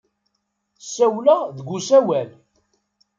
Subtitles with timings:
[0.83, 2.29] Ssawleɣ deg usawal.